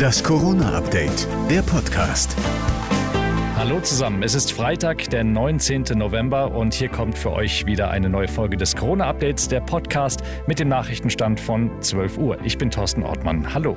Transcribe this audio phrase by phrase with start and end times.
[0.00, 2.34] Das Corona-Update, der Podcast.
[3.54, 5.82] Hallo zusammen, es ist Freitag, der 19.
[5.94, 10.58] November und hier kommt für euch wieder eine neue Folge des Corona-Updates, der Podcast mit
[10.58, 12.38] dem Nachrichtenstand von 12 Uhr.
[12.42, 13.52] Ich bin Thorsten Ortmann.
[13.52, 13.76] Hallo.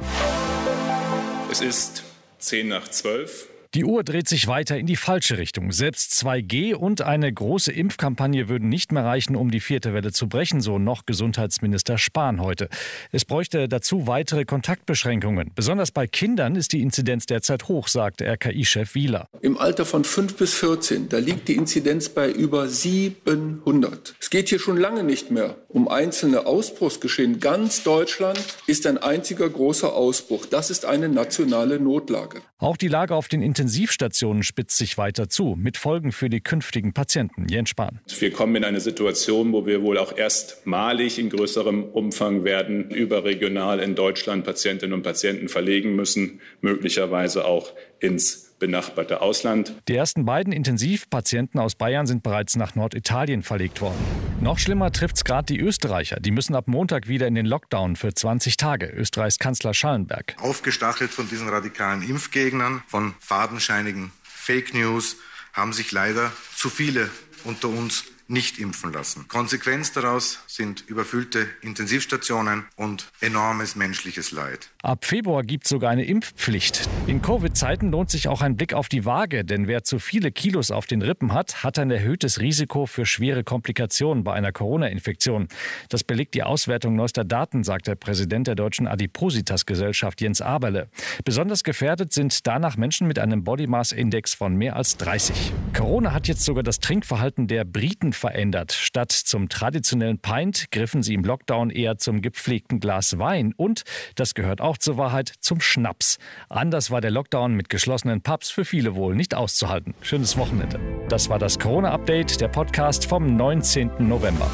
[1.51, 2.05] Es ist
[2.39, 3.49] 10 nach 12.
[3.75, 5.71] Die Uhr dreht sich weiter in die falsche Richtung.
[5.71, 10.29] Selbst 2G und eine große Impfkampagne würden nicht mehr reichen, um die vierte Welle zu
[10.29, 12.69] brechen, so noch Gesundheitsminister Spahn heute.
[13.11, 15.49] Es bräuchte dazu weitere Kontaktbeschränkungen.
[15.55, 19.27] Besonders bei Kindern ist die Inzidenz derzeit hoch, sagt RKI-Chef Wieler.
[19.41, 24.13] Im Alter von 5 bis 14, da liegt die Inzidenz bei über 700.
[24.19, 27.39] Es geht hier schon lange nicht mehr um einzelne Ausbruchsgeschehen.
[27.39, 30.45] Ganz Deutschland ist ein einziger großer Ausbruch.
[30.45, 32.43] Das ist eine nationale Notlage.
[32.59, 36.91] Auch die Lage auf den Intensivstationen spitzt sich weiter zu, mit Folgen für die künftigen
[36.91, 37.47] Patienten.
[37.47, 38.01] Jens Spahn.
[38.19, 43.79] Wir kommen in eine Situation, wo wir wohl auch erstmalig in größerem Umfang werden überregional
[43.79, 49.73] in Deutschland Patientinnen und Patienten verlegen müssen, möglicherweise auch ins benachbarte Ausland.
[49.87, 54.22] Die ersten beiden Intensivpatienten aus Bayern sind bereits nach Norditalien verlegt worden.
[54.43, 56.19] Noch schlimmer trifft es gerade die Österreicher.
[56.19, 58.87] Die müssen ab Montag wieder in den Lockdown für 20 Tage.
[58.87, 60.35] Österreichs Kanzler Schallenberg.
[60.37, 65.15] Aufgestachelt von diesen radikalen Impfgegnern, von fadenscheinigen Fake News,
[65.53, 67.09] haben sich leider zu viele
[67.45, 68.03] unter uns
[68.33, 69.27] nicht impfen lassen.
[69.27, 74.71] Konsequenz daraus sind überfüllte Intensivstationen und enormes menschliches Leid.
[74.81, 76.89] Ab Februar gibt es sogar eine Impfpflicht.
[77.07, 80.71] In Covid-Zeiten lohnt sich auch ein Blick auf die Waage, denn wer zu viele Kilos
[80.71, 85.47] auf den Rippen hat, hat ein erhöhtes Risiko für schwere Komplikationen bei einer Corona-Infektion.
[85.89, 90.89] Das belegt die Auswertung neuester Daten, sagt der Präsident der Deutschen Adipositas-Gesellschaft Jens Aberle.
[91.23, 95.53] Besonders gefährdet sind danach Menschen mit einem Body Mass Index von mehr als 30.
[95.73, 98.71] Corona hat jetzt sogar das Trinkverhalten der Briten verändert.
[98.71, 103.83] Statt zum traditionellen Pint griffen sie im Lockdown eher zum gepflegten Glas Wein und,
[104.15, 106.19] das gehört auch zur Wahrheit, zum Schnaps.
[106.47, 109.93] Anders war der Lockdown mit geschlossenen Pubs für viele wohl nicht auszuhalten.
[110.01, 110.79] Schönes Wochenende.
[111.09, 113.91] Das war das Corona-Update, der Podcast vom 19.
[113.99, 114.49] November.